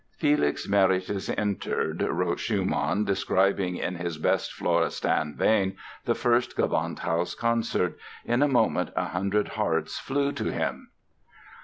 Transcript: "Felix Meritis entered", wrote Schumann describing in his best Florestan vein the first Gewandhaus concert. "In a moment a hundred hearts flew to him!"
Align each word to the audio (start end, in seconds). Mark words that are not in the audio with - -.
"Felix 0.17 0.67
Meritis 0.67 1.29
entered", 1.37 2.01
wrote 2.01 2.39
Schumann 2.39 3.03
describing 3.05 3.75
in 3.77 3.93
his 3.97 4.17
best 4.17 4.51
Florestan 4.51 5.35
vein 5.35 5.77
the 6.05 6.15
first 6.15 6.57
Gewandhaus 6.57 7.35
concert. 7.37 7.99
"In 8.25 8.41
a 8.41 8.47
moment 8.47 8.89
a 8.95 9.05
hundred 9.09 9.49
hearts 9.49 9.99
flew 9.99 10.31
to 10.31 10.45
him!" 10.51 10.89